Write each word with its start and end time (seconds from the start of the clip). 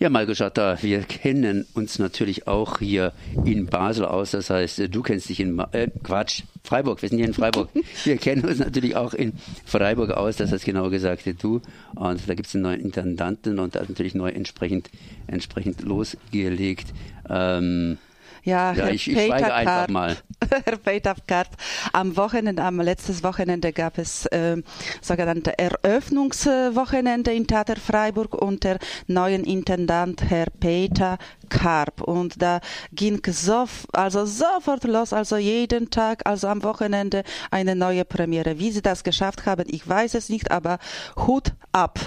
Ja, 0.00 0.10
Marco 0.10 0.34
Schatter, 0.34 0.76
wir 0.82 1.02
kennen 1.02 1.66
uns 1.74 2.00
natürlich 2.00 2.48
auch 2.48 2.80
hier 2.80 3.12
in 3.44 3.66
Basel 3.66 4.04
aus. 4.04 4.32
Das 4.32 4.50
heißt, 4.50 4.92
du 4.92 5.02
kennst 5.02 5.28
dich 5.28 5.38
in 5.38 5.56
äh, 5.70 5.88
Quatsch, 6.02 6.42
Freiburg. 6.64 7.00
Wir 7.00 7.08
sind 7.08 7.18
hier 7.18 7.28
in 7.28 7.34
Freiburg. 7.34 7.68
Wir 8.04 8.16
kennen 8.16 8.44
uns 8.44 8.58
natürlich 8.58 8.96
auch 8.96 9.14
in 9.14 9.34
Freiburg 9.64 10.10
aus. 10.10 10.36
Das 10.36 10.50
heißt 10.50 10.64
genau 10.64 10.90
gesagt 10.90 11.22
du. 11.40 11.62
Und 11.94 12.28
da 12.28 12.34
gibt 12.34 12.48
es 12.48 12.54
einen 12.54 12.64
neuen 12.64 12.80
Intendanten 12.80 13.60
und 13.60 13.76
da 13.76 13.80
ist 13.80 13.88
natürlich 13.88 14.14
neu 14.14 14.30
entsprechend 14.30 14.90
entsprechend 15.28 15.82
losgelegt. 15.82 16.88
Ähm, 17.30 17.98
ja, 18.44 18.72
ja 18.72 18.88
ich, 18.88 19.08
ich 19.08 19.14
schweige 19.14 19.52
einfach 19.52 19.88
mal. 19.88 20.16
Herr 20.64 20.76
Peter 20.76 21.14
Karp, 21.26 21.48
am 21.92 22.16
Wochenende, 22.16 22.62
am 22.62 22.80
letztes 22.80 23.22
Wochenende 23.22 23.72
gab 23.72 23.98
es 23.98 24.26
äh, 24.26 24.62
sogenannte 25.00 25.58
Eröffnungswochenende 25.58 27.32
in 27.32 27.46
Theater 27.46 27.76
Freiburg 27.76 28.34
unter 28.34 28.78
neuen 29.06 29.44
Intendant 29.44 30.22
Herr 30.28 30.46
Peter 30.60 31.18
Karp 31.48 32.02
und 32.02 32.40
da 32.40 32.60
ging 32.92 33.20
so, 33.26 33.66
also 33.92 34.26
sofort 34.26 34.84
los, 34.84 35.12
also 35.12 35.36
jeden 35.36 35.90
Tag, 35.90 36.22
also 36.24 36.48
am 36.48 36.62
Wochenende 36.62 37.22
eine 37.50 37.74
neue 37.76 38.04
Premiere. 38.04 38.58
Wie 38.58 38.70
sie 38.70 38.82
das 38.82 39.04
geschafft 39.04 39.46
haben, 39.46 39.64
ich 39.66 39.86
weiß 39.88 40.14
es 40.14 40.28
nicht, 40.28 40.50
aber 40.50 40.78
Hut 41.16 41.52
ab. 41.72 41.98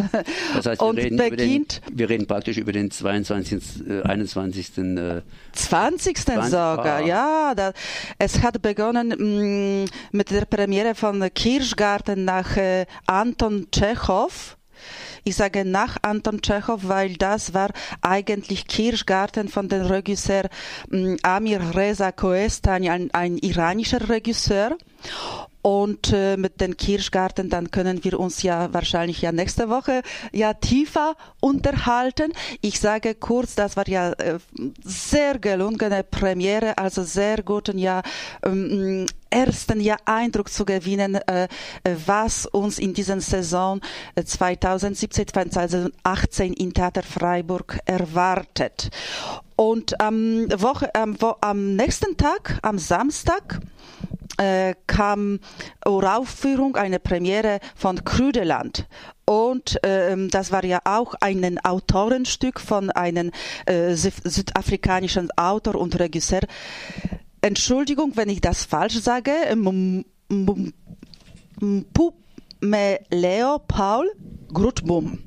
Das 0.55 0.65
heißt, 0.65 0.81
wir, 0.81 0.95
reden, 0.95 1.17
beginnt, 1.17 1.81
den, 1.87 1.97
wir 1.97 2.09
reden 2.09 2.27
praktisch 2.27 2.57
über 2.57 2.71
den 2.71 2.89
22., 2.89 3.87
äh, 3.87 4.01
21. 4.01 4.77
Äh, 4.77 5.21
20. 5.53 6.17
20. 6.17 6.45
sogar, 6.45 6.87
ah. 6.87 6.99
ja. 6.99 7.53
Da, 7.55 7.73
es 8.17 8.41
hat 8.41 8.61
begonnen 8.61 9.09
mh, 9.09 9.83
mm, 9.83 9.85
mit 10.11 10.31
der 10.31 10.45
Premiere 10.45 10.95
von 10.95 11.27
Kirschgarten 11.33 12.25
nach 12.25 12.57
äh, 12.57 12.85
Anton 13.05 13.67
Tschechow 13.71 14.56
ich 15.27 15.35
sage 15.35 15.65
nach 15.65 15.97
Anton 16.03 16.41
Tschechow, 16.41 16.79
weil 16.83 17.17
das 17.17 17.53
war 17.53 17.71
eigentlich 18.01 18.65
Kirschgarten 18.65 19.49
von 19.49 19.67
dem 19.67 19.81
Regisseur 19.81 20.43
mm, 20.89 21.15
Amir 21.21 21.75
Reza 21.75 22.13
Koestani, 22.13 22.89
ein, 22.89 23.11
ein 23.13 23.37
iranischer 23.37 24.07
Regisseur. 24.07 24.77
Und 25.67 26.13
äh, 26.13 26.37
mit 26.37 26.61
den 26.61 26.77
Kirschgarten, 26.77 27.49
dann 27.49 27.71
können 27.71 28.01
wir 28.05 28.17
uns 28.21 28.41
ja 28.41 28.73
wahrscheinlich 28.73 29.21
ja 29.21 29.33
nächste 29.33 29.67
Woche 29.67 30.01
ja 30.31 30.53
tiefer 30.53 31.17
unterhalten. 31.41 32.31
Ich 32.61 32.79
sage 32.79 33.15
kurz, 33.15 33.55
das 33.55 33.75
war 33.75 33.85
ja 33.89 34.13
äh, 34.13 34.39
sehr 34.81 35.39
gelungene 35.39 36.05
Premiere, 36.05 36.77
also 36.77 37.03
sehr 37.03 37.43
guten 37.43 37.77
ja 37.79 38.01
ähm, 38.45 39.07
ersten 39.29 39.81
ja 39.81 39.97
Eindruck 40.05 40.49
zu 40.49 40.63
gewinnen, 40.63 41.15
äh, 41.15 41.49
was 42.05 42.45
uns 42.45 42.79
in 42.79 42.93
dieser 42.93 43.19
Saison 43.19 43.81
2017, 44.23 45.23
äh, 45.23 45.25
2018 45.25 46.53
in 46.53 46.73
Theater 46.73 47.03
Freiburg 47.03 47.77
erwartet. 47.83 48.89
Und 49.57 49.99
am, 49.99 50.47
Woche, 50.61 50.95
am, 50.95 51.17
am 51.41 51.75
nächsten 51.75 52.15
Tag, 52.15 52.57
am 52.61 52.79
Samstag, 52.79 53.59
äh, 54.37 54.75
kam 54.87 55.39
Uraufführung, 55.85 56.75
eine 56.75 56.99
Premiere 56.99 57.59
von 57.75 58.03
Krüdeland. 58.03 58.87
Und 59.25 59.77
ähm, 59.83 60.29
das 60.29 60.51
war 60.51 60.63
ja 60.63 60.79
auch 60.85 61.13
ein 61.19 61.59
Autorenstück 61.65 62.61
von 62.61 62.89
einem 62.91 63.31
äh, 63.65 63.93
südafrikanischen 63.93 65.29
Autor 65.37 65.75
und 65.75 65.99
Regisseur. 65.99 66.41
Entschuldigung, 67.41 68.13
wenn 68.15 68.29
ich 68.29 68.41
das 68.41 68.63
falsch 68.63 68.99
sage. 68.99 69.31
Leo 73.09 73.59
Paul 73.67 74.11
Grutbum. 74.53 75.19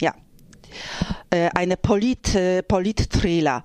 Ja. 0.00 0.14
Äh, 1.30 1.50
eine 1.54 1.76
Polit, 1.76 2.34
äh, 2.34 2.62
Polit-Thriller. 2.62 3.62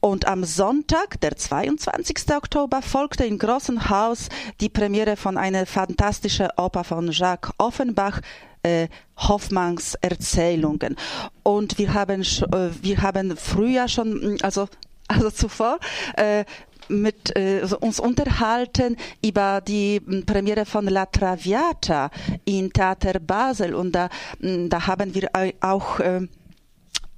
Und 0.00 0.26
am 0.26 0.44
Sonntag, 0.44 1.20
der 1.20 1.36
22. 1.36 2.34
Oktober, 2.36 2.82
folgte 2.82 3.24
im 3.24 3.38
Großen 3.38 3.88
Haus 3.88 4.28
die 4.60 4.68
Premiere 4.68 5.16
von 5.16 5.36
einer 5.36 5.66
fantastischen 5.66 6.48
Oper 6.56 6.84
von 6.84 7.10
Jacques 7.10 7.52
Offenbach, 7.58 8.20
äh, 8.62 8.88
Hoffmanns 9.16 9.94
Erzählungen. 9.96 10.96
Und 11.42 11.78
wir 11.78 11.94
haben, 11.94 12.22
äh, 12.22 12.70
wir 12.82 13.02
haben 13.02 13.36
früher 13.36 13.88
schon, 13.88 14.38
also, 14.42 14.68
also 15.08 15.30
zuvor, 15.30 15.78
äh, 16.16 16.44
mit 16.88 17.36
äh, 17.36 17.66
uns 17.80 17.98
unterhalten 17.98 18.96
über 19.24 19.60
die 19.60 20.00
Premiere 20.00 20.64
von 20.64 20.86
La 20.86 21.06
Traviata 21.06 22.10
in 22.44 22.72
Theater 22.72 23.18
Basel 23.18 23.74
und 23.74 23.92
da, 23.92 24.08
da 24.40 24.86
haben 24.86 25.12
wir 25.14 25.30
auch 25.60 25.98
äh, 25.98 26.28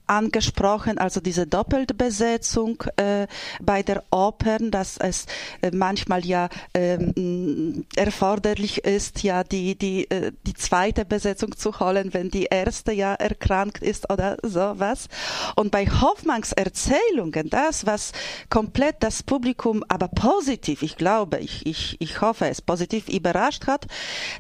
angesprochen, 0.09 0.99
also 0.99 1.21
diese 1.21 1.47
Doppelbesetzung 1.47 2.83
äh, 2.97 3.27
bei 3.61 3.83
der 3.83 4.05
Opern, 4.11 4.71
dass 4.71 4.97
es 4.99 5.27
äh, 5.63 5.71
manchmal 5.73 6.25
ja 6.25 6.49
ähm, 6.75 7.85
erforderlich 7.97 8.85
ist, 8.85 9.23
ja 9.23 9.45
die 9.45 9.77
die 9.77 10.11
äh, 10.11 10.33
die 10.47 10.55
zweite 10.55 11.05
Besetzung 11.05 11.57
zu 11.57 11.79
holen, 11.81 12.15
wenn 12.15 12.31
die 12.31 12.47
erste 12.47 12.93
ja 12.93 13.15
erkrankt 13.15 13.83
ist 13.83 14.11
oder 14.11 14.37
sowas. 14.43 15.09
Und 15.57 15.71
bei 15.71 15.87
Hoffmanns 15.87 16.53
Erzählungen, 16.53 17.51
das 17.51 17.87
was 17.87 18.13
komplett 18.51 18.97
das 19.01 19.23
Publikum, 19.23 19.85
aber 19.89 20.09
positiv, 20.09 20.83
ich 20.83 20.97
glaube, 20.97 21.39
ich 21.39 21.67
ich 21.67 21.97
ich 22.01 22.21
hoffe 22.21 22.47
es 22.47 22.63
positiv 22.63 23.09
überrascht 23.09 23.67
hat, 23.67 23.87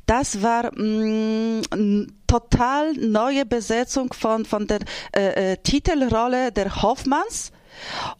das 0.06 0.42
war 0.42 0.72
mh, 0.74 1.62
mm, 1.76 2.17
total 2.28 2.92
neue 2.92 3.44
Besetzung 3.44 4.12
von, 4.12 4.44
von 4.44 4.68
der 4.68 4.80
äh, 5.16 5.52
äh, 5.52 5.56
Titelrolle 5.56 6.52
der 6.52 6.82
Hoffmanns. 6.82 7.50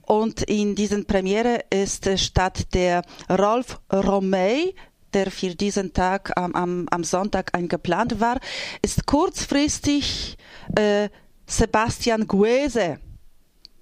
Und 0.02 0.42
in 0.42 0.74
diesen 0.74 1.04
Premiere 1.06 1.60
ist 1.70 2.08
statt 2.18 2.74
der 2.74 3.02
Rolf 3.28 3.80
Romey, 3.92 4.74
der 5.12 5.30
für 5.30 5.54
diesen 5.54 5.92
Tag 5.92 6.32
am, 6.36 6.54
am, 6.54 6.86
am 6.90 7.04
Sonntag 7.04 7.54
eingeplant 7.54 8.20
war, 8.20 8.38
ist 8.82 9.06
kurzfristig 9.06 10.36
äh, 10.76 11.08
Sebastian 11.46 12.26
Guese 12.26 12.98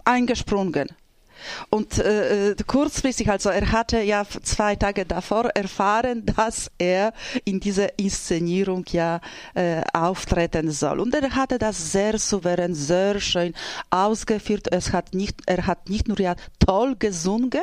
eingesprungen. 0.05 0.89
Und 1.71 1.99
äh, 1.99 2.51
äh, 2.51 2.57
kurzfristig, 2.67 3.31
also 3.31 3.51
er 3.51 3.73
hatte 3.73 4.01
ja 4.01 4.25
zwei 4.43 4.77
Tage 4.77 5.05
davor 5.05 5.47
erfahren, 5.55 6.25
dass 6.37 6.71
er 6.79 7.13
in 7.45 7.61
dieser 7.61 7.99
Inszenierung 7.99 8.85
ja 8.91 9.21
äh, 9.55 9.83
auftreten 9.93 10.71
soll. 10.71 11.01
Und 11.01 11.15
er 11.15 11.35
hatte 11.35 11.59
das 11.59 11.93
sehr 11.93 12.19
souverän, 12.19 12.75
sehr 12.75 13.21
schön 13.21 13.55
ausgeführt. 13.91 14.69
Es 14.73 14.93
hat 14.93 15.15
nicht, 15.15 15.41
er 15.47 15.67
hat 15.67 15.89
nicht 15.89 16.09
nur 16.09 16.21
ja 16.21 16.35
toll 16.59 16.97
gesungen, 16.99 17.63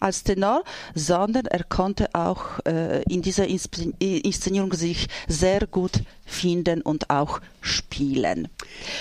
als 0.00 0.24
Tenor, 0.24 0.64
sondern 0.94 1.46
er 1.46 1.64
konnte 1.64 2.14
auch 2.14 2.60
äh, 2.66 3.02
in 3.04 3.22
dieser 3.22 3.46
Inszenierung 3.46 4.72
sich 4.72 5.08
sehr 5.28 5.66
gut 5.66 6.02
finden 6.24 6.82
und 6.82 7.10
auch 7.10 7.40
spielen. 7.60 8.48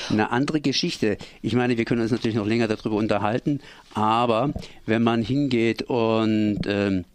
Eine 0.09 0.31
andere 0.31 0.62
Geschichte. 0.62 1.18
Ich 1.42 1.56
meine, 1.56 1.78
wir 1.78 1.86
können 1.86 2.02
uns 2.02 2.12
natürlich 2.12 2.36
noch 2.36 2.46
länger 2.46 2.68
darüber 2.68 2.96
unterhalten, 2.96 3.62
aber 3.94 4.53
wenn 4.86 5.03
man 5.03 5.22
hingeht 5.22 5.84
und 5.84 6.59
ähm, 6.68 7.06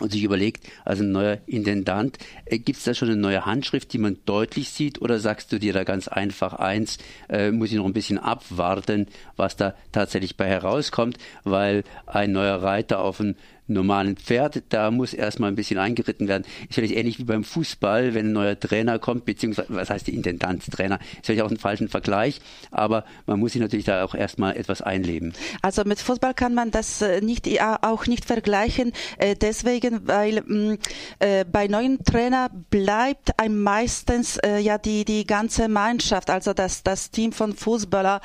und 0.00 0.12
sich 0.12 0.22
überlegt, 0.22 0.66
also 0.84 1.02
ein 1.04 1.12
neuer 1.12 1.38
Intendant, 1.46 2.18
äh, 2.46 2.58
gibt 2.58 2.78
es 2.78 2.84
da 2.84 2.94
schon 2.94 3.08
eine 3.08 3.20
neue 3.20 3.46
Handschrift, 3.46 3.92
die 3.92 3.98
man 3.98 4.18
deutlich 4.26 4.70
sieht, 4.70 5.00
oder 5.00 5.18
sagst 5.18 5.52
du 5.52 5.58
dir 5.58 5.72
da 5.72 5.84
ganz 5.84 6.08
einfach 6.08 6.54
eins, 6.54 6.98
äh, 7.28 7.50
muss 7.50 7.70
ich 7.70 7.76
noch 7.76 7.86
ein 7.86 7.92
bisschen 7.92 8.18
abwarten, 8.18 9.06
was 9.36 9.56
da 9.56 9.74
tatsächlich 9.92 10.36
bei 10.36 10.46
herauskommt, 10.46 11.18
weil 11.44 11.84
ein 12.06 12.32
neuer 12.32 12.62
Reiter 12.62 13.00
auf 13.00 13.20
ein 13.20 13.36
normalen 13.70 14.16
Pferd, 14.16 14.62
da 14.70 14.90
muss 14.90 15.14
erstmal 15.14 15.50
ein 15.50 15.56
bisschen 15.56 15.78
eingeritten 15.78 16.28
werden. 16.28 16.44
Ist 16.68 16.74
vielleicht 16.74 16.94
ähnlich 16.94 17.18
wie 17.18 17.24
beim 17.24 17.44
Fußball, 17.44 18.14
wenn 18.14 18.26
ein 18.26 18.32
neuer 18.32 18.58
Trainer 18.58 18.98
kommt, 18.98 19.24
beziehungsweise, 19.24 19.68
was 19.70 19.90
heißt 19.90 20.06
die 20.06 20.14
Intendantstrainer? 20.14 20.98
Ist 20.98 21.26
vielleicht 21.26 21.42
auch 21.42 21.50
ein 21.50 21.56
falschen 21.56 21.88
Vergleich, 21.88 22.40
aber 22.70 23.04
man 23.26 23.38
muss 23.38 23.52
sich 23.52 23.60
natürlich 23.60 23.86
da 23.86 24.04
auch 24.04 24.14
erstmal 24.14 24.56
etwas 24.56 24.82
einleben. 24.82 25.32
Also 25.62 25.84
mit 25.84 26.00
Fußball 26.00 26.34
kann 26.34 26.54
man 26.54 26.70
das 26.70 27.02
äh, 27.02 27.20
nicht, 27.20 27.48
auch 27.82 28.06
nicht 28.06 28.24
vergleichen, 28.24 28.92
äh, 29.18 29.34
deswegen, 29.34 30.06
weil 30.06 30.42
mm, 30.42 30.78
äh, 31.20 31.44
bei 31.44 31.66
neuen 31.68 32.02
Trainer 32.04 32.50
bleibt 32.70 33.38
einem 33.38 33.62
meistens 33.62 34.38
ja 34.60 34.78
die, 34.78 35.04
die 35.04 35.26
ganze 35.26 35.68
Mannschaft, 35.68 36.30
also 36.30 36.52
das, 36.52 36.82
das 36.82 37.10
Team 37.10 37.32
von 37.32 37.54
Fußballer 37.54 38.20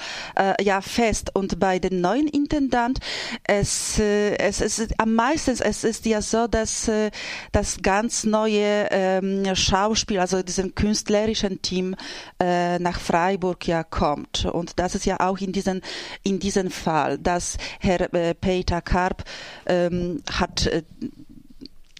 ja 0.61 0.81
fest 0.81 1.31
und 1.33 1.59
bei 1.59 1.79
den 1.79 2.01
neuen 2.01 2.27
Intendant, 2.27 2.99
es, 3.43 3.99
es 3.99 4.61
ist 4.61 4.99
am 4.99 5.13
meisten 5.13 5.34
meistens 5.35 5.59
es 5.59 5.83
ist 5.83 6.05
ja 6.05 6.21
so, 6.21 6.47
dass 6.47 6.87
äh, 6.87 7.11
das 7.51 7.81
ganz 7.81 8.23
neue 8.23 8.87
ähm, 8.89 9.53
Schauspiel, 9.53 10.19
also 10.19 10.41
diesen 10.41 10.75
künstlerischen 10.75 11.61
Team 11.61 11.95
äh, 12.39 12.79
nach 12.79 12.97
Freiburg 12.97 13.67
ja 13.67 13.83
kommt. 13.83 14.45
Und 14.45 14.79
das 14.79 14.95
ist 14.95 15.05
ja 15.05 15.19
auch 15.19 15.37
in 15.39 15.51
diesem 15.51 15.81
in 16.23 16.39
diesem 16.39 16.71
Fall, 16.71 17.17
dass 17.17 17.57
Herr 17.81 18.13
äh, 18.13 18.33
Peter 18.33 18.81
Karp 18.81 19.25
ähm, 19.65 20.23
hat 20.31 20.69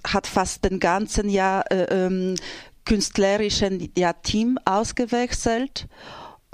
hat 0.07 0.27
fast 0.27 0.63
den 0.63 0.79
ganzen 0.79 1.27
Jahr 1.29 1.69
äh, 1.71 2.05
ähm, 2.05 2.35
künstlerischen 2.85 3.91
ja, 3.97 4.13
Team 4.13 4.57
ausgewechselt 4.63 5.87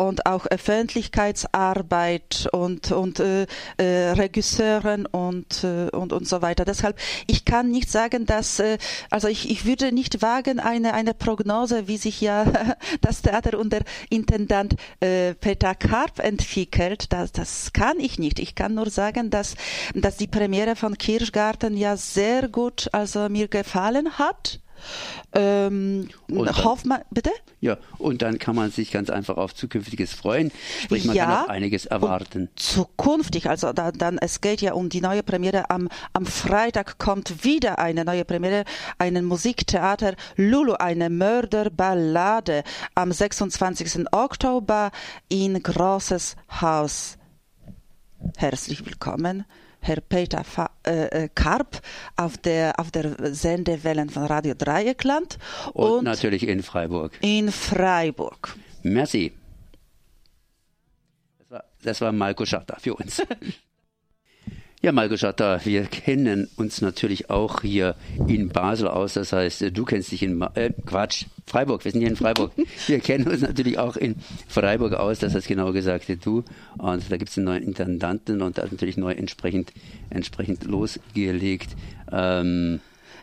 und 0.01 0.25
auch 0.25 0.45
Öffentlichkeitsarbeit 0.47 2.47
und, 2.51 2.91
und 2.91 3.19
äh, 3.19 3.45
äh, 3.77 4.11
Regisseuren 4.11 5.05
und, 5.05 5.63
äh, 5.63 5.89
und, 5.91 6.13
und 6.13 6.27
so 6.27 6.41
weiter. 6.41 6.65
Deshalb, 6.65 6.97
ich 7.27 7.45
kann 7.45 7.69
nicht 7.69 7.89
sagen, 7.89 8.25
dass, 8.25 8.59
äh, 8.59 8.77
also 9.09 9.27
ich, 9.27 9.49
ich 9.49 9.65
würde 9.65 9.91
nicht 9.91 10.21
wagen, 10.21 10.59
eine, 10.59 10.93
eine 10.93 11.13
Prognose, 11.13 11.87
wie 11.87 11.97
sich 11.97 12.21
ja 12.21 12.45
das 13.01 13.21
Theater 13.21 13.59
unter 13.59 13.79
Intendant 14.09 14.75
äh, 14.99 15.33
Peter 15.35 15.75
Karp 15.75 16.19
entwickelt. 16.19 17.13
Das, 17.13 17.31
das 17.31 17.73
kann 17.73 17.99
ich 17.99 18.17
nicht. 18.17 18.39
Ich 18.39 18.55
kann 18.55 18.73
nur 18.73 18.89
sagen, 18.89 19.29
dass, 19.29 19.55
dass 19.93 20.17
die 20.17 20.27
Premiere 20.27 20.75
von 20.75 20.97
Kirschgarten 20.97 21.77
ja 21.77 21.95
sehr 21.95 22.47
gut, 22.47 22.89
also 22.91 23.29
mir 23.29 23.47
gefallen 23.47 24.17
hat. 24.17 24.59
Ähm, 25.33 26.09
dann, 26.27 26.63
Hoffmann, 26.63 27.01
bitte? 27.11 27.31
Ja, 27.59 27.77
und 27.97 28.21
dann 28.21 28.39
kann 28.39 28.55
man 28.55 28.71
sich 28.71 28.91
ganz 28.91 29.09
einfach 29.09 29.37
auf 29.37 29.53
Zukünftiges 29.55 30.13
freuen. 30.13 30.51
Sprich, 30.83 31.05
man 31.05 31.15
ja, 31.15 31.25
kann 31.25 31.45
auch 31.45 31.49
einiges 31.49 31.85
erwarten. 31.85 32.49
Zukünftig, 32.55 33.49
also 33.49 33.73
da, 33.73 33.91
dann, 33.91 34.17
es 34.17 34.41
geht 34.41 34.61
ja 34.61 34.73
um 34.73 34.89
die 34.89 35.01
neue 35.01 35.23
Premiere. 35.23 35.69
Am, 35.69 35.89
am 36.13 36.25
Freitag 36.25 36.97
kommt 36.97 37.43
wieder 37.43 37.79
eine 37.79 38.05
neue 38.05 38.25
Premiere, 38.25 38.65
ein 38.97 39.23
Musiktheater 39.25 40.15
Lulu, 40.35 40.73
eine 40.73 41.09
Mörderballade 41.09 42.63
am 42.95 43.11
26. 43.11 44.05
Oktober 44.11 44.91
in 45.29 45.61
Großes 45.61 46.35
Haus. 46.61 47.17
Herzlich 48.37 48.85
willkommen. 48.85 49.45
Herr 49.81 49.99
Peter 49.99 50.43
äh, 50.85 51.23
äh, 51.23 51.29
Karp 51.33 51.81
auf 52.15 52.37
der, 52.37 52.79
auf 52.79 52.91
der 52.91 53.33
Sendewellen 53.33 54.09
von 54.09 54.25
Radio 54.25 54.53
Dreieckland. 54.57 55.37
Und, 55.73 55.91
und 55.91 56.03
natürlich 56.05 56.47
in 56.47 56.63
Freiburg. 56.63 57.17
In 57.21 57.51
Freiburg. 57.51 58.55
Merci. 58.83 59.33
Das 61.39 61.49
war, 61.49 61.63
das 61.81 62.01
war 62.01 62.11
Marco 62.11 62.45
Schatter 62.45 62.77
für 62.79 62.95
uns. 62.95 63.21
Ja, 64.83 64.91
Malko 64.91 65.15
Schatter, 65.15 65.61
wir 65.63 65.83
kennen 65.83 66.47
uns 66.55 66.81
natürlich 66.81 67.29
auch 67.29 67.61
hier 67.61 67.93
in 68.27 68.49
Basel 68.49 68.87
aus. 68.87 69.13
Das 69.13 69.31
heißt, 69.31 69.77
du 69.77 69.85
kennst 69.85 70.11
dich 70.11 70.23
in 70.23 70.41
äh, 70.55 70.71
Quatsch, 70.87 71.25
Freiburg. 71.45 71.85
Wir 71.85 71.91
sind 71.91 72.01
hier 72.01 72.09
in 72.09 72.15
Freiburg. 72.15 72.51
Wir 72.87 72.99
kennen 72.99 73.27
uns 73.27 73.41
natürlich 73.41 73.77
auch 73.77 73.95
in 73.95 74.15
Freiburg 74.47 74.93
aus. 74.93 75.19
Das 75.19 75.35
heißt 75.35 75.47
genau 75.47 75.71
gesagt 75.71 76.07
du. 76.25 76.43
Und 76.79 77.11
da 77.11 77.17
gibt 77.17 77.29
es 77.29 77.37
einen 77.37 77.45
neuen 77.45 77.61
Intendanten 77.61 78.41
und 78.41 78.57
da 78.57 78.63
ist 78.63 78.71
natürlich 78.71 78.97
neu 78.97 79.11
entsprechend 79.11 79.71
entsprechend 80.09 80.63
losgelegt. 80.63 81.75
Ähm, 82.11 82.79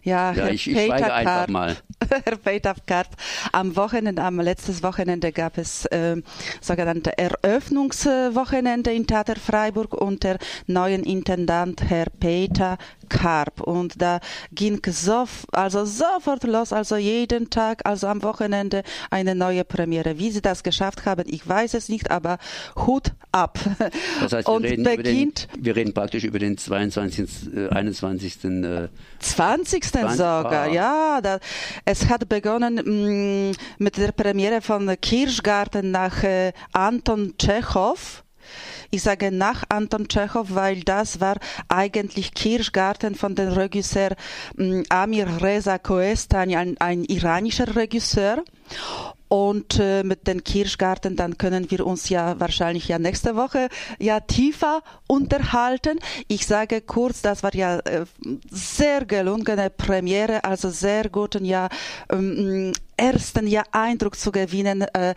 ja, 0.08 0.32
ja 0.32 0.44
Herr 0.44 0.50
ich, 0.52 0.68
ich 0.68 0.76
Peter 0.76 1.14
einfach 1.14 1.24
Karp, 1.24 1.50
mal. 1.50 1.76
Herr 2.24 2.36
Peter 2.36 2.74
Karp, 2.86 3.08
am 3.52 3.76
Wochenende, 3.76 4.22
am 4.22 4.40
letztes 4.40 4.82
Wochenende 4.82 5.32
gab 5.32 5.58
es 5.58 5.84
äh, 5.86 6.16
sogenannte 6.60 7.16
Eröffnungswochenende 7.18 8.92
in 8.92 9.06
Theater 9.06 9.36
Freiburg 9.36 9.94
unter 9.94 10.38
neuen 10.66 11.04
Intendant 11.04 11.82
Herr 11.88 12.06
Peter 12.18 12.78
Karp 13.08 13.60
und 13.60 14.00
da 14.00 14.20
ging 14.52 14.80
so, 14.86 15.26
also 15.52 15.84
sofort 15.84 16.44
los, 16.44 16.72
also 16.72 16.96
jeden 16.96 17.50
Tag, 17.50 17.82
also 17.84 18.06
am 18.06 18.22
Wochenende 18.22 18.82
eine 19.10 19.34
neue 19.34 19.64
Premiere. 19.64 20.18
Wie 20.18 20.30
sie 20.30 20.42
das 20.42 20.62
geschafft 20.62 21.04
haben, 21.06 21.24
ich 21.26 21.46
weiß 21.46 21.74
es 21.74 21.88
nicht, 21.88 22.10
aber 22.10 22.38
Hut 22.76 23.12
ab. 23.32 23.58
Das 24.20 24.32
heißt, 24.32 24.48
wir, 24.48 24.54
und 24.54 24.64
reden, 24.64 24.84
beginnt, 24.84 25.48
den, 25.54 25.64
wir 25.64 25.76
reden 25.76 25.94
praktisch 25.94 26.24
über 26.24 26.38
den 26.38 26.58
22., 26.58 27.54
äh, 27.54 27.68
21. 27.68 28.44
Äh, 28.44 28.88
20. 29.20 29.84
20. 29.84 30.10
sogar, 30.16 30.68
oh. 30.68 30.72
ja. 30.72 31.20
Da, 31.22 31.38
es 31.84 32.08
hat 32.08 32.28
begonnen 32.28 32.74
mh, 32.74 33.50
mm, 33.52 33.54
mit 33.78 33.96
der 33.96 34.12
Premiere 34.12 34.60
von 34.60 34.94
Kirschgarten 35.00 35.90
nach 35.90 36.22
äh, 36.22 36.52
Anton 36.72 37.34
Tschechow 37.38 38.24
ich 38.90 39.02
sage 39.02 39.30
nach 39.30 39.64
Anton 39.68 40.08
Tschechow, 40.08 40.54
weil 40.54 40.80
das 40.80 41.20
war 41.20 41.36
eigentlich 41.68 42.32
Kirschgarten 42.34 43.14
von 43.14 43.34
dem 43.34 43.48
Regisseur 43.48 44.16
mm, 44.56 44.82
Amir 44.88 45.42
Reza 45.42 45.78
Koestani, 45.78 46.56
ein, 46.56 46.76
ein 46.78 47.04
iranischer 47.04 47.76
Regisseur. 47.76 48.42
Und 49.28 49.78
äh, 49.78 50.02
mit 50.04 50.26
den 50.26 50.42
Kirschgarten, 50.42 51.14
dann 51.14 51.36
können 51.36 51.70
wir 51.70 51.86
uns 51.86 52.08
ja 52.08 52.40
wahrscheinlich 52.40 52.88
ja 52.88 52.98
nächste 52.98 53.36
Woche 53.36 53.68
ja 53.98 54.20
tiefer 54.20 54.82
unterhalten. 55.06 55.98
Ich 56.28 56.46
sage 56.46 56.80
kurz, 56.80 57.20
das 57.20 57.42
war 57.42 57.54
ja 57.54 57.78
äh, 57.80 58.06
sehr 58.50 59.04
gelungene 59.04 59.68
Premiere, 59.68 60.44
also 60.44 60.70
sehr 60.70 61.10
guten 61.10 61.44
ja 61.44 61.68
ähm, 62.10 62.72
ersten 62.96 63.46
ja 63.46 63.64
Eindruck 63.70 64.16
zu 64.16 64.32
gewinnen, 64.32 64.82
äh, 64.94 65.14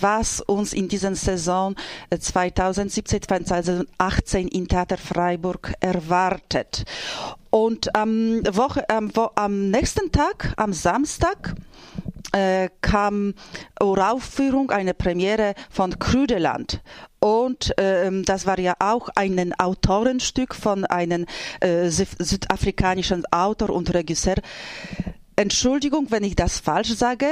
was 0.00 0.42
uns 0.42 0.74
in 0.74 0.88
dieser 0.88 1.14
Saison 1.14 1.74
2017, 2.18 3.16
äh, 3.16 3.20
2018 3.22 4.48
in 4.48 4.68
Theater 4.68 4.98
Freiburg 4.98 5.72
erwartet. 5.80 6.84
Und 7.48 7.94
am, 7.96 8.42
Woche, 8.54 8.88
am, 8.90 9.10
am 9.34 9.70
nächsten 9.70 10.12
Tag, 10.12 10.52
am 10.56 10.74
Samstag, 10.74 11.54
äh, 12.32 12.68
kam 12.80 13.34
Uraufführung, 13.80 14.70
eine 14.70 14.94
Premiere 14.94 15.54
von 15.70 15.98
Krüdeland. 15.98 16.82
Und 17.18 17.72
ähm, 17.78 18.24
das 18.24 18.46
war 18.46 18.58
ja 18.58 18.74
auch 18.78 19.08
ein 19.14 19.52
Autorenstück 19.58 20.54
von 20.54 20.84
einem 20.84 21.26
äh, 21.60 21.88
südafrikanischen 21.88 23.24
Autor 23.32 23.70
und 23.70 23.92
Regisseur. 23.94 24.36
Entschuldigung, 25.36 26.06
wenn 26.10 26.24
ich 26.24 26.36
das 26.36 26.58
falsch 26.60 26.94
sage. 26.94 27.26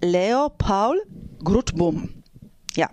Leo 0.00 0.48
Paul 0.56 1.02
Grutbum. 1.42 2.08
Ja. 2.74 2.88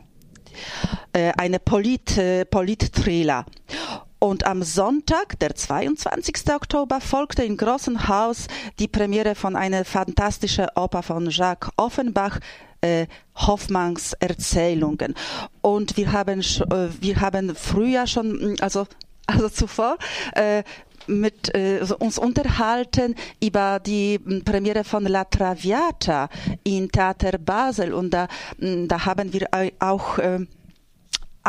Äh, 1.13 1.31
eine 1.37 1.59
Polit, 1.59 2.17
äh, 2.17 2.45
Polit-Thriller. 2.45 3.45
Und 4.19 4.45
am 4.45 4.63
Sonntag, 4.63 5.39
der 5.39 5.55
22. 5.55 6.53
Oktober, 6.53 6.99
folgte 6.99 7.43
im 7.43 7.55
Großen 7.55 8.09
Haus 8.09 8.47
die 8.77 8.89
Premiere 8.89 9.33
von 9.33 9.55
einer 9.55 9.85
fantastischen 9.85 10.67
Oper 10.75 11.03
von 11.03 11.29
Jacques 11.29 11.71
Offenbach, 11.77 12.39
äh, 12.81 13.07
Hoffmanns 13.35 14.13
Erzählungen. 14.19 15.15
Und 15.61 15.95
wir 15.95 16.11
haben, 16.11 16.41
äh, 16.41 16.89
wir 16.99 17.21
haben 17.21 17.55
früher 17.55 18.07
schon, 18.07 18.57
also, 18.59 18.87
also 19.25 19.47
zuvor, 19.47 19.97
äh, 20.35 20.63
mit 21.07 21.55
äh, 21.55 21.79
uns 21.99 22.19
unterhalten 22.19 23.15
über 23.41 23.79
die 23.79 24.19
Premiere 24.19 24.83
von 24.83 25.05
La 25.05 25.23
Traviata 25.23 26.29
in 26.63 26.89
Theater 26.91 27.37
Basel 27.37 27.93
und 27.93 28.11
da, 28.11 28.27
da 28.59 29.05
haben 29.05 29.33
wir 29.33 29.47
auch 29.79 30.19
äh, 30.19 30.45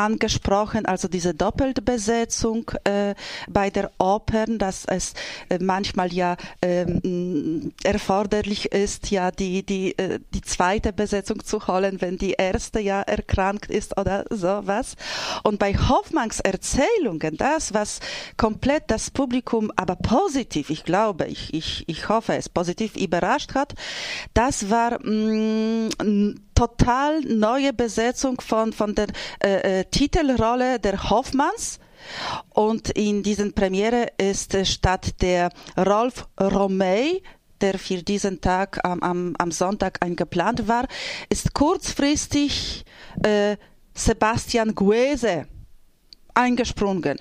angesprochen, 0.04 0.86
also 0.86 1.08
diese 1.08 1.34
Doppelbesetzung 1.34 2.70
äh, 2.84 3.14
bei 3.48 3.70
der 3.70 3.90
Opern, 3.98 4.58
dass 4.58 4.84
es 4.84 5.14
äh, 5.48 5.58
manchmal 5.58 6.12
ja 6.12 6.36
ähm, 6.62 7.72
erforderlich 7.84 8.72
ist, 8.72 9.10
ja 9.10 9.30
die 9.30 9.64
die 9.64 9.96
äh, 9.98 10.20
die 10.34 10.40
zweite 10.40 10.92
Besetzung 10.92 11.44
zu 11.44 11.66
holen, 11.66 12.00
wenn 12.00 12.16
die 12.18 12.32
erste 12.32 12.80
ja 12.80 13.02
erkrankt 13.02 13.70
ist 13.70 13.98
oder 13.98 14.24
sowas. 14.30 14.96
Und 15.42 15.58
bei 15.58 15.74
Hoffmanns 15.74 16.40
Erzählungen, 16.40 17.36
das 17.36 17.74
was 17.74 18.00
komplett 18.36 18.84
das 18.88 19.10
Publikum, 19.10 19.70
aber 19.76 19.96
positiv, 19.96 20.70
ich 20.70 20.84
glaube, 20.84 21.26
ich 21.26 21.52
ich 21.54 21.84
ich 21.88 22.08
hoffe 22.08 22.34
es 22.34 22.48
positiv 22.48 22.96
überrascht 22.96 23.54
hat, 23.54 23.74
das 24.34 24.70
war 24.70 24.98
mh, 25.04 25.90
mm, 26.02 26.34
total 26.60 27.20
neue 27.22 27.72
Besetzung 27.72 28.38
von, 28.42 28.74
von 28.74 28.94
der 28.94 29.06
äh, 29.42 29.80
äh, 29.80 29.84
Titelrolle 29.84 30.78
der 30.78 31.08
Hoffmanns. 31.08 31.78
Und 32.52 32.90
in 32.90 33.22
diesen 33.22 33.54
Premiere 33.54 34.08
ist 34.18 34.56
statt 34.66 35.22
der 35.22 35.50
Rolf 35.76 36.28
Romey, 36.38 37.22
der 37.62 37.78
für 37.78 38.02
diesen 38.02 38.40
Tag 38.40 38.78
am, 38.84 39.00
am, 39.02 39.34
am 39.38 39.50
Sonntag 39.50 40.02
eingeplant 40.02 40.68
war, 40.68 40.86
ist 41.30 41.54
kurzfristig 41.54 42.84
äh, 43.22 43.56
Sebastian 43.94 44.74
Guese 44.74 45.46
eingesprungen. 46.34 47.18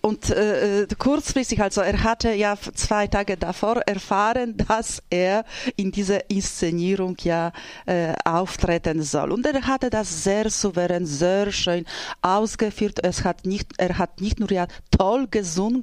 Und 0.00 0.30
äh, 0.30 0.82
äh, 0.82 0.86
kurzfristig, 0.98 1.60
also 1.62 1.80
er 1.80 2.02
hatte 2.02 2.32
ja 2.32 2.56
zwei 2.74 3.06
Tage 3.06 3.36
davor 3.36 3.76
erfahren, 3.86 4.56
dass 4.68 5.02
er 5.10 5.44
in 5.76 5.92
dieser 5.92 6.30
Inszenierung 6.30 7.16
ja 7.22 7.52
äh, 7.86 8.14
auftreten 8.24 9.02
soll. 9.02 9.32
Und 9.32 9.46
er 9.46 9.66
hatte 9.66 9.90
das 9.90 10.24
sehr 10.24 10.50
souverän, 10.50 11.06
sehr 11.06 11.52
schön 11.52 11.84
ausgeführt. 12.22 13.00
Es 13.02 13.24
hat 13.24 13.46
nicht, 13.46 13.72
er 13.78 13.98
hat 13.98 14.20
nicht 14.20 14.40
nur 14.40 14.50
ja 14.50 14.66
toll 14.90 15.26
gesungen, 15.30 15.82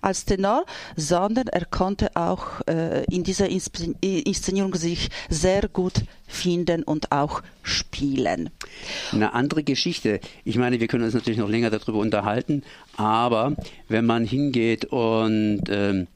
als 0.00 0.24
Tenor, 0.24 0.64
sondern 0.96 1.48
er 1.48 1.64
konnte 1.64 2.10
auch 2.14 2.60
äh, 2.66 3.04
in 3.04 3.24
dieser 3.24 3.48
Inszenierung 3.48 4.74
sich 4.74 5.08
sehr 5.28 5.68
gut 5.68 6.02
finden 6.26 6.82
und 6.82 7.12
auch 7.12 7.42
spielen. 7.62 8.50
Eine 9.12 9.34
andere 9.34 9.62
Geschichte. 9.62 10.20
Ich 10.44 10.56
meine, 10.56 10.80
wir 10.80 10.88
können 10.88 11.04
uns 11.04 11.14
natürlich 11.14 11.38
noch 11.38 11.48
länger 11.48 11.70
darüber 11.70 11.98
unterhalten, 11.98 12.62
aber 12.96 13.54
wenn 13.88 14.06
man 14.06 14.24
hingeht 14.24 14.86
und 14.86 15.62
ähm, 15.68 16.06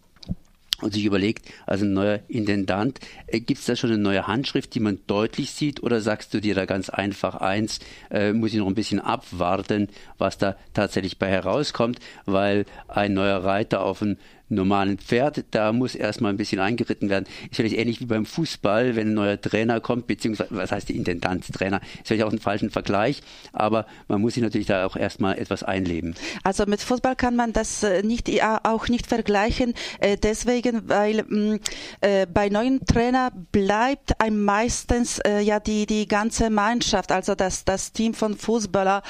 und 0.83 0.93
sich 0.93 1.05
überlegt, 1.05 1.49
also 1.67 1.85
ein 1.85 1.93
neuer 1.93 2.21
Intendant, 2.29 3.01
äh, 3.27 3.41
gibt 3.41 3.61
es 3.61 3.67
da 3.67 3.77
schon 3.77 3.91
eine 3.91 3.99
neue 3.99 4.27
Handschrift, 4.27 4.75
die 4.75 4.81
man 4.81 4.99
deutlich 5.07 5.53
sieht, 5.53 5.83
oder 5.83 6.01
sagst 6.01 6.35
du 6.35 6.41
dir 6.41 6.55
da 6.55 6.67
ganz 6.67 6.91
einfach 6.91 7.37
eins, 7.37 7.81
äh, 8.11 8.33
muss 8.33 8.53
ich 8.53 8.59
noch 8.59 8.67
ein 8.67 8.75
bisschen 8.75 9.01
abwarten, 9.01 9.89
was 10.19 10.39
da 10.39 10.57
tatsächlich 10.75 11.19
bei 11.19 11.29
herauskommt, 11.29 12.01
weil 12.27 12.67
ein 12.89 13.15
neuer 13.15 13.43
Reiter 13.45 13.83
auf 13.83 14.03
ein 14.03 14.19
normalen 14.49 14.99
Pferd, 14.99 15.45
da 15.51 15.73
muss 15.73 15.95
erstmal 15.95 16.33
ein 16.33 16.37
bisschen 16.37 16.61
eingeritten 16.61 17.09
werden. 17.09 17.27
Ist 17.51 17.57
vielleicht 17.57 17.77
ähnlich 17.77 18.01
wie 18.01 18.07
beim 18.07 18.27
Fußball, 18.27 18.97
wenn 18.97 19.09
ein 19.09 19.15
neuer 19.15 19.41
Trainer 19.41 19.81
kommt, 19.81 20.07
beziehungsweise, 20.07 20.51
was 20.51 20.73
heißt 20.73 20.89
die 20.89 20.97
Intendantstrainer? 20.97 21.81
Ist 21.81 22.07
vielleicht 22.07 22.25
auch 22.25 22.33
ein 22.33 22.39
falschen 22.39 22.71
Vergleich, 22.71 23.23
aber 23.53 23.87
man 24.09 24.21
muss 24.21 24.35
sich 24.35 24.43
natürlich 24.43 24.67
da 24.67 24.87
auch 24.87 24.97
erstmal 24.97 25.39
etwas 25.39 25.63
einleben. 25.63 26.15
Also 26.45 26.65
mit 26.67 26.81
Fußball 26.81 27.17
kann 27.17 27.35
man 27.37 27.53
das 27.53 27.83
äh, 27.83 28.03
nicht, 28.03 28.31
auch 28.65 28.89
nicht 28.89 29.07
vergleichen, 29.07 29.75
äh, 30.01 30.17
deswegen, 30.17 30.89
weil 30.89 31.25
mm, 31.25 31.57
äh, 32.01 32.27
bei 32.27 32.49
neuen 32.49 32.85
Trainer 32.87 33.33
bleibt 33.53 34.21
einem 34.21 34.45
meistens 34.45 35.21
ja 35.41 35.61
die, 35.61 35.87
die 35.87 36.07
ganze 36.07 36.51
Mannschaft, 36.51 37.11
also 37.11 37.35
das, 37.35 37.65
das 37.65 37.93
Team 37.93 38.15
von 38.15 38.37
Fußballer 38.37 39.03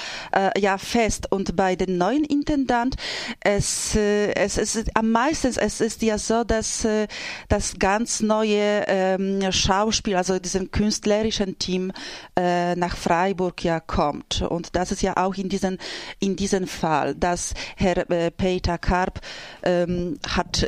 ja 0.58 0.78
fest 0.78 1.30
und 1.30 1.56
bei 1.56 1.76
den 1.76 1.98
neuen 1.98 2.24
Intendant 2.24 2.96
es, 3.40 3.96
es 3.96 4.56
ist 4.56 4.96
am 4.96 5.10
meisten 5.10 5.25
meistens 5.26 5.56
es 5.56 5.80
ist 5.80 6.02
ja 6.02 6.18
so, 6.18 6.44
dass 6.44 6.84
äh, 6.84 7.08
das 7.48 7.78
ganz 7.78 8.20
neue 8.20 8.84
ähm, 8.86 9.50
Schauspiel, 9.50 10.16
also 10.16 10.38
diesem 10.38 10.70
künstlerischen 10.70 11.58
Team 11.58 11.92
äh, 12.36 12.76
nach 12.76 12.96
Freiburg 12.96 13.64
ja 13.64 13.80
kommt. 13.80 14.42
Und 14.42 14.76
das 14.76 14.92
ist 14.92 15.02
ja 15.02 15.16
auch 15.16 15.34
in 15.34 15.48
diesem 15.48 15.78
in 16.20 16.36
diesem 16.36 16.66
Fall, 16.66 17.14
dass 17.14 17.54
Herr 17.76 18.08
äh, 18.10 18.30
Peter 18.30 18.78
Karp 18.78 19.20
ähm, 19.62 20.18
hat 20.28 20.66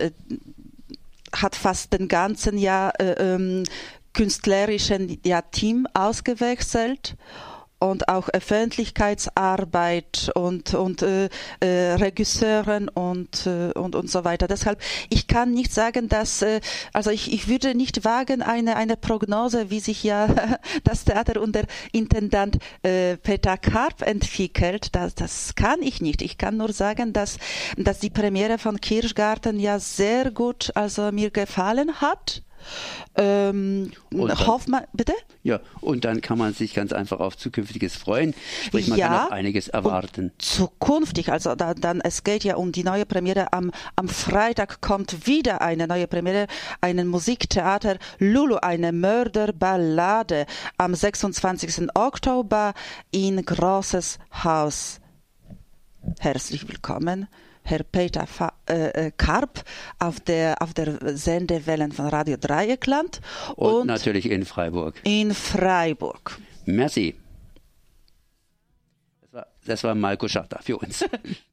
hat 1.33 1.55
fast 1.55 1.93
den 1.93 2.09
ganzen 2.09 2.59
Jahr 2.59 2.99
äh, 3.01 3.13
ähm, 3.13 3.63
künstlerischen 4.13 5.21
ja, 5.25 5.43
Team 5.43 5.87
ausgewechselt 5.95 7.17
und 7.79 8.09
auch 8.09 8.29
Öffentlichkeitsarbeit 8.29 10.31
und 10.35 10.75
und 10.75 11.03
äh, 11.03 11.29
äh, 11.61 11.95
Regisseuren 11.95 12.89
und 12.89 13.47
äh, 13.47 13.73
und 13.73 13.95
und 13.95 14.11
so 14.11 14.25
weiter. 14.25 14.49
Deshalb 14.49 14.81
ich 15.11 15.29
kann 15.29 15.53
nicht 15.53 15.73
sagen, 15.73 16.09
dass 16.09 16.43
äh, 16.43 16.61
also 16.93 17.11
ich, 17.11 17.33
ich 17.33 17.49
würde 17.49 17.75
nicht 17.75 18.05
wagen 18.05 18.43
eine 18.43 18.77
eine 18.77 18.97
Prognose, 18.97 19.71
wie 19.71 19.81
sich 19.81 20.03
ja 20.03 20.59
das 20.85 21.05
Theater 21.05 21.41
unter 21.41 21.63
Intendant 21.93 22.59
äh, 22.83 23.17
Peter 23.17 23.57
Karp 23.57 24.03
entwickelt. 24.03 24.95
Das 24.95 25.15
das 25.15 25.55
kann 25.55 25.83
ich 25.83 26.01
nicht. 26.01 26.23
Ich 26.23 26.39
kann 26.39 26.57
nur 26.57 26.73
sagen, 26.73 27.13
dass 27.13 27.39
dass 27.77 28.01
die 28.01 28.11
Premiere 28.11 28.59
von 28.59 28.81
Kirschgarten 28.81 29.61
ja 29.61 29.79
sehr 29.79 30.31
gut 30.31 30.73
also 30.75 31.13
mir 31.13 31.31
gefallen 31.31 32.01
hat 32.01 32.43
ähm, 33.17 33.93
dann, 34.11 34.47
Hoffmann, 34.47 34.85
bitte? 34.93 35.13
Ja, 35.43 35.61
und 35.81 36.05
dann 36.05 36.21
kann 36.21 36.39
man 36.39 36.55
sich 36.55 36.75
ganz 36.75 36.93
einfach 36.93 37.21
auf 37.21 37.37
Zukünftiges 37.37 37.97
freuen. 37.97 38.35
Sprich, 38.65 38.89
man 38.89 38.99
ja, 38.99 39.09
kann 39.09 39.27
auch 39.27 39.31
einiges 39.31 39.69
erwarten. 39.69 40.33
Zukünftig, 40.39 41.31
also 41.33 41.55
da, 41.55 41.75
dann, 41.75 42.01
es 42.01 42.25
geht 42.25 42.45
ja 42.45 42.57
um 42.57 42.73
die 42.73 42.85
neue 42.85 43.07
Premiere. 43.07 43.53
Am, 43.53 43.71
am 43.97 44.09
Freitag 44.09 44.81
kommt 44.81 45.27
wieder 45.27 45.61
eine 45.61 45.87
neue 45.87 46.07
Premiere, 46.07 46.47
ein 46.81 47.07
Musiktheater 47.07 47.99
Lulu, 48.19 48.57
eine 48.57 48.93
Mörderballade 48.93 50.47
am 50.77 50.95
26. 50.95 51.89
Oktober 51.95 52.75
in 53.11 53.45
Großes 53.45 54.19
Haus. 54.45 55.01
Herzlich 56.21 56.69
willkommen. 56.69 57.29
Herr 57.69 57.83
Peter 57.83 58.27
Fa 58.27 58.53
äh, 58.69 59.07
äh, 59.07 59.13
Karp 59.17 59.65
auf 59.99 60.21
der, 60.21 60.61
auf 60.63 60.75
der 60.75 61.17
Sendewellen 61.17 61.93
von 61.93 62.07
Radio 62.07 62.37
Dreieckland. 62.37 63.21
Und, 63.57 63.75
und 63.75 63.87
natürlich 63.87 64.31
in 64.31 64.45
Freiburg. 64.45 65.01
In 65.05 65.35
Freiburg. 65.35 66.39
Merci. 66.65 67.15
Das 69.21 69.33
war, 69.33 69.47
das 69.67 69.85
war 69.85 69.95
Malko 69.95 70.29
Schachter 70.29 70.61
für 70.63 70.79
uns. 70.79 71.05